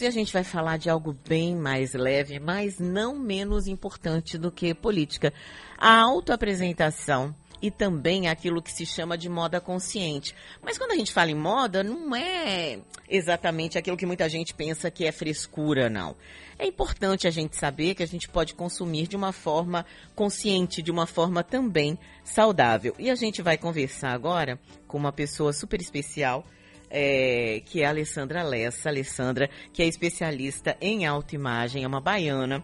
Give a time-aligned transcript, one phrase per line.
[0.00, 4.50] E a gente vai falar de algo bem mais leve, mas não menos importante do
[4.50, 5.32] que política.
[5.76, 10.34] A autoapresentação e também aquilo que se chama de moda consciente.
[10.62, 14.90] Mas quando a gente fala em moda, não é exatamente aquilo que muita gente pensa
[14.90, 16.14] que é frescura, não.
[16.58, 19.84] É importante a gente saber que a gente pode consumir de uma forma
[20.14, 22.94] consciente, de uma forma também saudável.
[22.98, 26.44] E a gente vai conversar agora com uma pessoa super especial
[26.90, 28.88] é, que é a Alessandra Lessa.
[28.88, 32.62] Alessandra, que é especialista em autoimagem, é uma baiana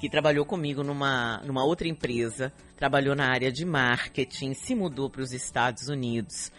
[0.00, 5.22] que trabalhou comigo numa, numa outra empresa, trabalhou na área de marketing, se mudou para
[5.22, 6.50] os Estados Unidos.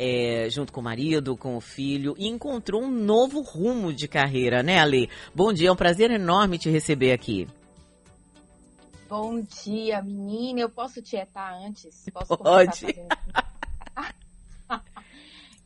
[0.00, 4.62] É, junto com o marido, com o filho, e encontrou um novo rumo de carreira,
[4.62, 5.10] né, Ale?
[5.34, 7.48] Bom dia, é um prazer enorme te receber aqui.
[9.08, 10.60] Bom dia, menina.
[10.60, 12.04] Eu posso tietar antes?
[12.12, 12.86] Posso Pode.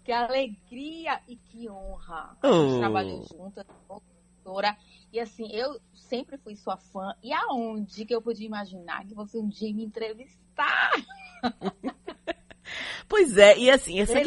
[0.05, 2.37] Que alegria e que honra.
[2.43, 2.79] A gente Oh.
[2.79, 4.77] trabalhou juntas, doutora.
[5.13, 7.15] E assim, eu sempre fui sua fã.
[7.23, 10.91] E aonde que eu podia imaginar que você um dia ia me entrevistar?
[13.09, 14.19] Pois é, e assim, essa,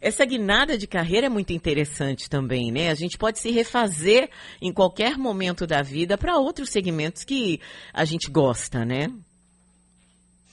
[0.00, 2.90] essa guinada de carreira é muito interessante também, né?
[2.90, 4.28] A gente pode se refazer
[4.60, 7.60] em qualquer momento da vida para outros segmentos que
[7.92, 9.06] a gente gosta, né?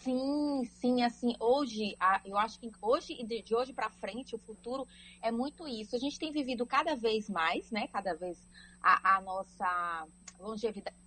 [0.09, 4.39] Sim, sim, assim, hoje, eu acho que hoje e de, de hoje para frente, o
[4.39, 4.87] futuro
[5.21, 5.95] é muito isso.
[5.95, 7.87] A gente tem vivido cada vez mais, né?
[7.89, 8.43] Cada vez
[8.81, 10.07] a, a nossa
[10.39, 10.97] longevidade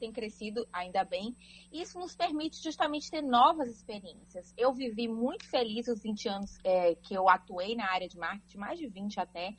[0.00, 1.36] tem crescido, ainda bem.
[1.72, 4.52] Isso nos permite justamente ter novas experiências.
[4.58, 8.58] Eu vivi muito feliz os 20 anos é, que eu atuei na área de marketing,
[8.58, 9.54] mais de 20 até.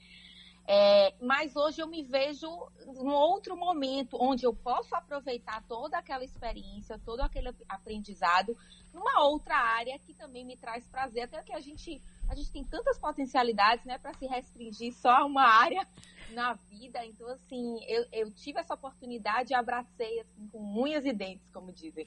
[0.67, 2.47] É, mas hoje eu me vejo
[2.85, 8.55] num outro momento onde eu posso aproveitar toda aquela experiência, todo aquele aprendizado
[8.93, 12.63] numa outra área que também me traz prazer, até que a gente a gente tem
[12.63, 15.85] tantas potencialidades, né, para se restringir só a uma área
[16.31, 17.03] na vida.
[17.05, 21.73] Então assim, eu, eu tive essa oportunidade e abracei assim com unhas e dentes, como
[21.73, 22.05] dizem.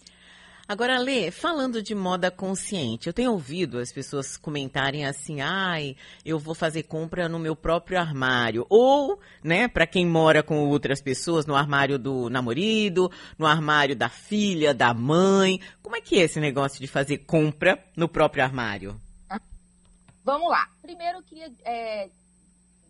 [0.67, 5.95] Agora, Lê, falando de moda consciente, eu tenho ouvido as pessoas comentarem assim, ai,
[6.25, 8.65] eu vou fazer compra no meu próprio armário.
[8.71, 14.09] Ou, né, para quem mora com outras pessoas, no armário do namorado, no armário da
[14.09, 15.61] filha, da mãe.
[15.83, 18.99] Como é que é esse negócio de fazer compra no próprio armário?
[20.25, 20.67] Vamos lá.
[20.81, 22.09] Primeiro eu queria é,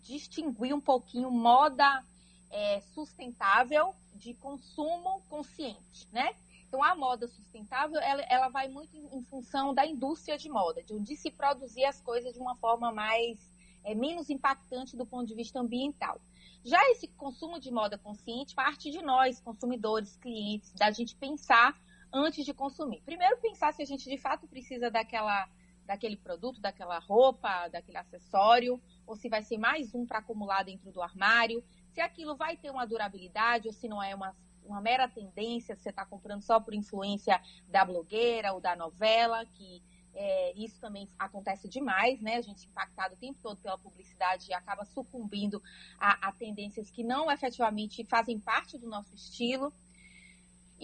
[0.05, 2.05] distinguir um pouquinho moda
[2.53, 6.31] é, sustentável de consumo consciente, né?
[6.75, 10.93] Então a moda sustentável ela, ela vai muito em, função da indústria de moda, de
[10.93, 13.39] onde se produzir as coisas de uma forma mais
[13.85, 16.21] é, menos impactante do ponto de vista ambiental.
[16.65, 21.81] Já esse consumo de moda consciente parte de nós, consumidores, clientes, da gente pensar
[22.13, 23.01] antes de consumir.
[23.03, 25.49] Primeiro pensar se a gente de fato precisa daquela
[25.87, 30.91] daquele produto, daquela roupa, daquele acessório, ou se vai ser mais um para acumular dentro
[30.91, 34.35] do armário, se aquilo vai ter uma durabilidade ou se não é uma,
[34.65, 39.83] uma mera tendência, você está comprando só por influência da blogueira ou da novela, que
[40.15, 42.37] é, isso também acontece demais, né?
[42.37, 45.63] A gente impactado o tempo todo pela publicidade e acaba sucumbindo
[45.99, 49.73] a, a tendências que não efetivamente fazem parte do nosso estilo.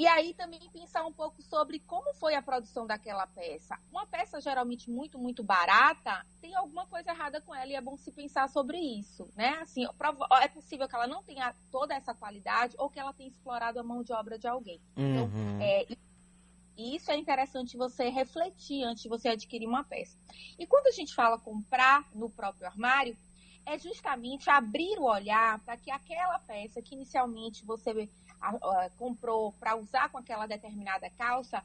[0.00, 3.78] E aí também pensar um pouco sobre como foi a produção daquela peça.
[3.90, 7.98] Uma peça geralmente muito, muito barata, tem alguma coisa errada com ela e é bom
[7.98, 9.58] se pensar sobre isso, né?
[9.60, 9.84] Assim,
[10.40, 13.82] é possível que ela não tenha toda essa qualidade ou que ela tenha explorado a
[13.82, 14.80] mão de obra de alguém.
[14.96, 15.60] Então, Uhum.
[15.60, 15.86] é,
[16.78, 20.16] e isso é interessante você refletir antes de você adquirir uma peça.
[20.58, 23.14] E quando a gente fala comprar no próprio armário,
[23.66, 28.08] é justamente abrir o olhar para que aquela peça que inicialmente você
[28.98, 31.62] comprou para usar com aquela determinada calça,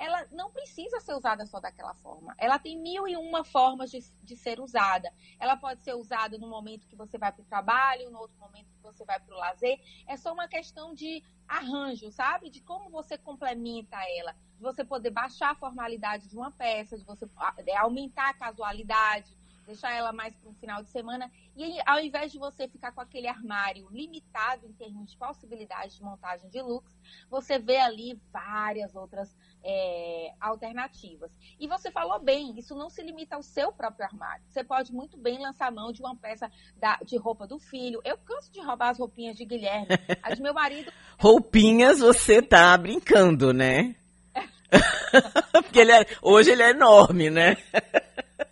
[0.00, 2.34] ela não precisa ser usada só daquela forma.
[2.38, 5.12] Ela tem mil e uma formas de, de ser usada.
[5.38, 8.66] Ela pode ser usada no momento que você vai para o trabalho, no outro momento
[8.72, 9.78] que você vai para o lazer.
[10.06, 12.48] É só uma questão de arranjo, sabe?
[12.48, 14.32] De como você complementa ela.
[14.56, 17.28] De você poder baixar a formalidade de uma peça, de você
[17.76, 19.36] aumentar a casualidade,
[19.70, 21.30] deixar ela mais para um final de semana.
[21.56, 26.02] E ao invés de você ficar com aquele armário limitado em termos de possibilidades de
[26.02, 31.30] montagem de looks, você vê ali várias outras é, alternativas.
[31.58, 34.44] E você falou bem, isso não se limita ao seu próprio armário.
[34.48, 38.00] Você pode muito bem lançar mão de uma peça da, de roupa do filho.
[38.04, 39.88] Eu canso de roubar as roupinhas de Guilherme.
[40.22, 40.92] As de meu marido.
[41.18, 43.94] Roupinhas você tá brincando, né?
[45.52, 47.56] Porque ele é, hoje ele é enorme, né?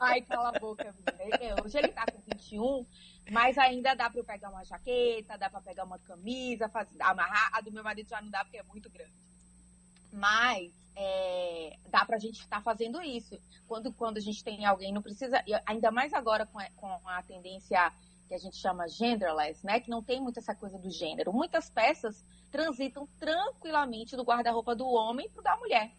[0.00, 1.56] Ai, cala a boca, menina.
[1.64, 2.86] Hoje ele tá com 21,
[3.30, 7.50] mas ainda dá para eu pegar uma jaqueta, dá para pegar uma camisa, fazer, amarrar.
[7.52, 9.12] A do meu marido já não dá porque é muito grande.
[10.12, 13.40] Mas é, dá pra gente estar tá fazendo isso.
[13.66, 15.42] Quando, quando a gente tem alguém, não precisa.
[15.66, 17.92] Ainda mais agora com a, com a tendência
[18.28, 19.80] que a gente chama genderless, né?
[19.80, 21.32] Que não tem muito essa coisa do gênero.
[21.32, 25.92] Muitas peças transitam tranquilamente do guarda-roupa do homem para o da mulher.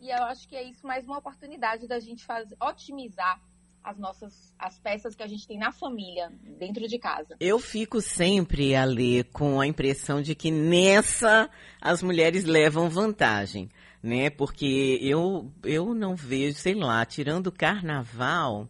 [0.00, 3.40] E eu acho que é isso mais uma oportunidade da gente fazer, otimizar
[3.82, 7.36] as nossas as peças que a gente tem na família, dentro de casa.
[7.40, 11.48] Eu fico sempre, Ali, com a impressão de que nessa
[11.80, 13.68] as mulheres levam vantagem,
[14.02, 14.30] né?
[14.30, 18.68] Porque eu, eu não vejo, sei lá, tirando o carnaval,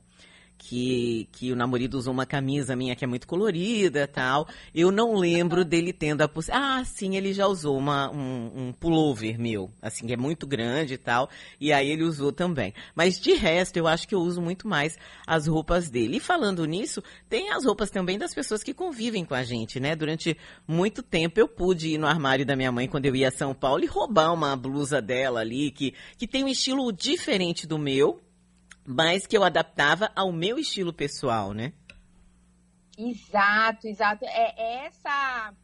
[0.59, 4.49] que, que o namorado usou uma camisa minha que é muito colorida tal.
[4.75, 6.81] Eu não lembro dele tendo a possibilidade.
[6.81, 10.95] Ah, sim, ele já usou uma, um, um pullover meu, assim, que é muito grande
[10.95, 11.31] e tal.
[11.61, 12.75] E aí ele usou também.
[12.95, 16.17] Mas de resto, eu acho que eu uso muito mais as roupas dele.
[16.17, 19.95] E falando nisso, tem as roupas também das pessoas que convivem com a gente, né?
[19.95, 23.33] Durante muito tempo eu pude ir no armário da minha mãe quando eu ia a
[23.33, 27.79] São Paulo e roubar uma blusa dela ali, que, que tem um estilo diferente do
[27.79, 28.21] meu
[28.89, 31.75] mas que eu adaptava ao meu estilo pessoal, né?
[32.97, 34.25] Exato, exato.
[34.25, 35.55] É essa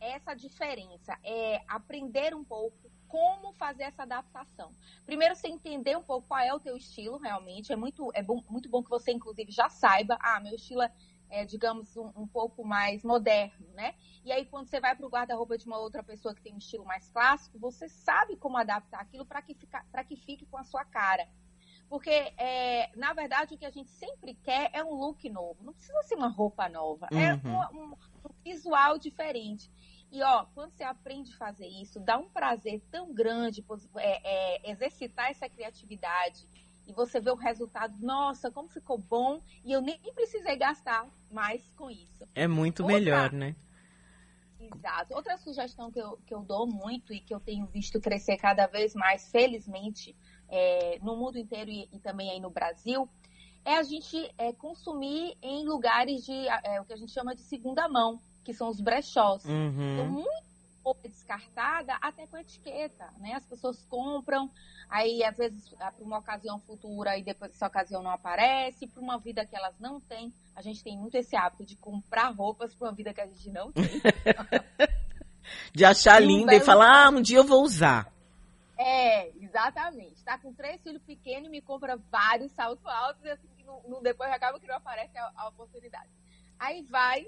[0.00, 4.72] essa diferença, é aprender um pouco como fazer essa adaptação.
[5.04, 7.70] Primeiro, você entender um pouco qual é o teu estilo realmente.
[7.70, 10.90] É muito, é bom, muito bom que você, inclusive, já saiba, ah, meu estilo é,
[11.28, 13.94] é digamos, um, um, pouco mais moderno, né?
[14.24, 16.58] E aí, quando você vai para o guarda-roupa de uma outra pessoa que tem um
[16.58, 20.84] estilo mais clássico, você sabe como adaptar aquilo para que, que fique com a sua
[20.84, 21.28] cara.
[21.90, 25.56] Porque, é, na verdade, o que a gente sempre quer é um look novo.
[25.64, 27.08] Não precisa ser uma roupa nova.
[27.10, 27.62] É uhum.
[27.62, 29.68] É um, um, um, visual diferente.
[30.12, 33.64] E, ó, quando você aprende a fazer isso, dá um prazer tão grande
[33.96, 36.46] é, é, exercitar essa criatividade.
[36.86, 39.42] E você vê o resultado, nossa, como ficou bom.
[39.64, 42.24] E eu nem precisei gastar mais com isso.
[42.36, 43.56] É muito Outra, melhor, né?
[44.60, 45.14] Exato.
[45.14, 48.68] Outra sugestão que eu, que eu dou muito e que eu tenho visto crescer cada
[48.68, 50.14] vez mais, felizmente,
[50.50, 53.08] é, no mundo inteiro e, e, também aí no Brasil,
[53.64, 57.42] é a gente é, consumir em lugares de é, o que a gente chama de
[57.42, 59.44] segunda mão, que são os brechós.
[59.44, 59.94] Uhum.
[59.94, 60.50] Então, muito
[60.82, 63.34] pouco descartada até com etiqueta, né?
[63.34, 64.50] As pessoas compram,
[64.88, 69.18] aí às vezes para uma ocasião futura e depois essa ocasião não aparece, para uma
[69.18, 70.32] vida que elas não têm.
[70.56, 73.50] A gente tem muito esse hábito de comprar roupas para uma vida que a gente
[73.50, 73.84] não tem.
[75.74, 78.12] de achar linda e falar, ah, um dia eu vou usar.
[78.78, 80.14] É, exatamente.
[80.14, 84.00] Está com três filhos pequenos e me compra vários saltos altos e assim, no, no,
[84.00, 86.08] depois acaba que não aparece a, a oportunidade.
[86.58, 87.26] Aí vai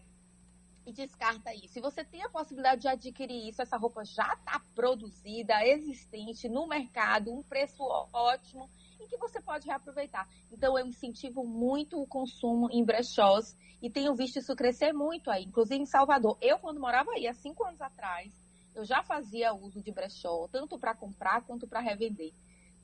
[0.87, 1.75] e descarta isso.
[1.75, 6.67] Se você tem a possibilidade de adquirir isso, essa roupa já está produzida, existente no
[6.67, 7.83] mercado, um preço
[8.13, 8.69] ótimo
[9.01, 10.29] e que você pode reaproveitar.
[10.51, 15.45] Então, eu incentivo muito o consumo em brechós e tenho visto isso crescer muito aí,
[15.45, 16.37] inclusive em Salvador.
[16.41, 18.33] Eu, quando morava aí, há cinco anos atrás,
[18.75, 22.33] eu já fazia uso de brechó, tanto para comprar quanto para revender.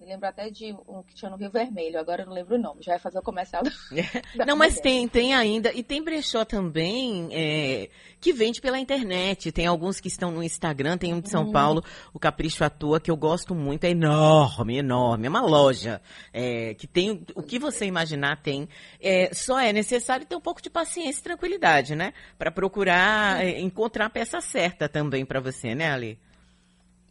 [0.00, 2.58] Me lembro até de um que tinha no Rio Vermelho, agora eu não lembro o
[2.58, 3.64] nome, já vai fazer o comercial.
[4.46, 5.72] Não, mas tem, tem ainda.
[5.72, 7.88] E tem brechó também é,
[8.20, 9.50] que vende pela internet.
[9.50, 11.52] Tem alguns que estão no Instagram, tem um de São hum.
[11.52, 11.82] Paulo,
[12.14, 13.84] o Capricho à Toa, que eu gosto muito.
[13.84, 15.26] É enorme, enorme.
[15.26, 16.00] É uma loja
[16.32, 18.68] é, que tem o que você imaginar tem.
[19.00, 22.12] É, só é necessário ter um pouco de paciência e tranquilidade, né?
[22.38, 26.20] Para procurar é, encontrar a peça certa também para você, né, Ali?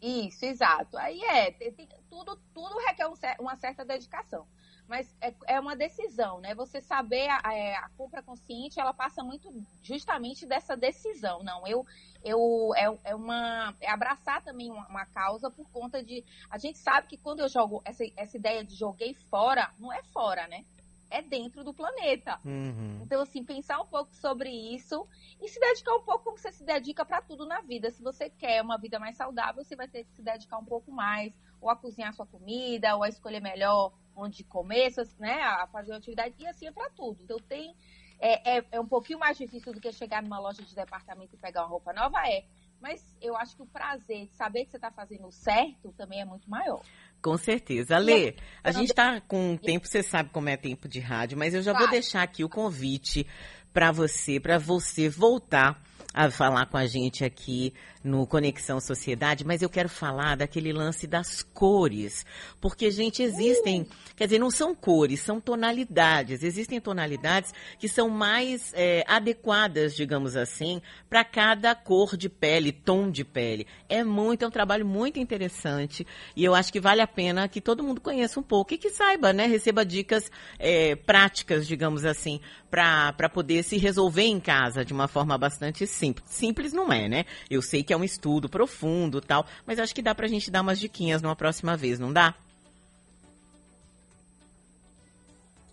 [0.00, 0.96] Isso, exato.
[0.96, 4.46] Aí é, tem, tudo, tudo requer um, uma certa dedicação.
[4.86, 6.54] Mas é, é, uma decisão, né?
[6.54, 9.52] Você saber a, é, a, compra consciente, ela passa muito
[9.82, 11.42] justamente dessa decisão.
[11.42, 11.84] Não, eu,
[12.24, 16.78] eu é, é uma é abraçar também uma, uma, causa por conta de a gente
[16.78, 20.64] sabe que quando eu jogo essa, essa ideia de joguei fora, não é fora, né?
[21.10, 22.38] É dentro do planeta.
[22.44, 23.00] Uhum.
[23.02, 25.06] Então, assim, pensar um pouco sobre isso
[25.40, 27.90] e se dedicar um pouco como você se dedica para tudo na vida.
[27.90, 30.90] Se você quer uma vida mais saudável, você vai ter que se dedicar um pouco
[30.90, 35.92] mais, ou a cozinhar sua comida, ou a escolher melhor onde comer, né, a fazer
[35.92, 37.22] uma atividade, e assim é para tudo.
[37.22, 37.74] Então, tem.
[38.20, 41.38] É, é, é um pouquinho mais difícil do que chegar numa loja de departamento e
[41.38, 42.44] pegar uma roupa nova, é.
[42.80, 46.24] Mas eu acho que o prazer de saber que você está fazendo certo também é
[46.24, 46.82] muito maior.
[47.20, 47.98] Com certeza.
[47.98, 51.62] Lê, a gente está com tempo, você sabe como é tempo de rádio, mas eu
[51.62, 53.26] já vou deixar aqui o convite
[53.72, 55.82] para você, para você voltar
[56.14, 57.72] a falar com a gente aqui
[58.02, 62.24] no Conexão Sociedade, mas eu quero falar daquele lance das cores.
[62.60, 63.86] Porque, gente, existem,
[64.16, 66.42] quer dizer, não são cores, são tonalidades.
[66.42, 73.10] Existem tonalidades que são mais é, adequadas, digamos assim, para cada cor de pele, tom
[73.10, 73.66] de pele.
[73.88, 77.60] É muito, é um trabalho muito interessante e eu acho que vale a pena que
[77.60, 79.46] todo mundo conheça um pouco e que saiba, né?
[79.46, 85.36] Receba dicas é, práticas, digamos assim, para poder se resolver em casa de uma forma
[85.36, 85.97] bastante simples.
[86.24, 87.24] Simples não é, né?
[87.50, 90.62] Eu sei que é um estudo profundo tal, mas acho que dá pra gente dar
[90.62, 92.34] umas diquinhas numa próxima vez, não dá?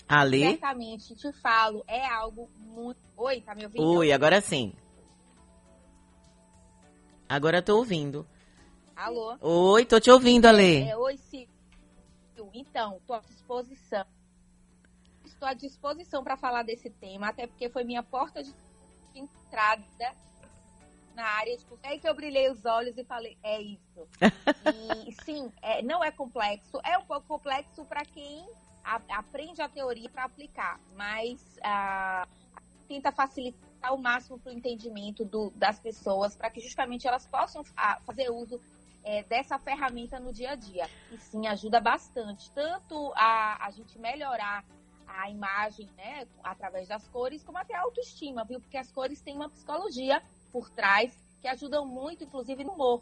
[0.07, 0.39] Ale?
[0.39, 2.99] Certamente, te falo, é algo muito.
[3.17, 3.83] Oi, tá me ouvindo?
[3.83, 4.73] Oi, agora sim.
[7.27, 8.25] Agora tô ouvindo.
[8.95, 9.35] Alô?
[9.41, 10.83] Oi, tô te ouvindo, Ale.
[10.83, 11.49] É, oi, Silvio.
[12.53, 14.05] Então, tô à disposição.
[15.25, 18.53] Estou à disposição para falar desse tema, até porque foi minha porta de
[19.19, 20.13] entrada
[21.15, 24.07] na área de É aí que eu brilhei os olhos e falei, é isso.
[25.07, 26.79] e sim, é, não é complexo.
[26.83, 28.45] É um pouco complexo para quem
[28.83, 32.27] a, aprende a teoria para aplicar, mas ah,
[32.87, 37.63] tenta facilitar o máximo para o entendimento do, das pessoas, para que justamente elas possam
[38.05, 38.59] fazer uso
[39.03, 40.89] é, dessa ferramenta no dia a dia.
[41.11, 44.65] E sim, ajuda bastante, tanto a, a gente melhorar
[45.07, 48.59] a imagem, né, através das cores, como até a autoestima, viu?
[48.59, 50.21] Porque as cores têm uma psicologia
[50.51, 53.01] por trás que ajudam muito, inclusive no humor.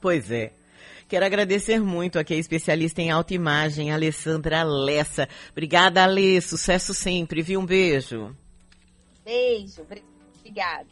[0.00, 0.52] Pois é.
[1.08, 5.28] Quero agradecer muito aqui a especialista em autoimagem, Alessandra Lessa.
[5.50, 6.40] Obrigada, Alê.
[6.40, 7.60] Sucesso sempre, viu?
[7.60, 8.36] Um beijo.
[9.24, 9.82] Beijo.
[9.82, 10.86] Obrigada.